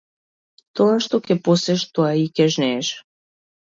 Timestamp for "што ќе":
1.07-1.39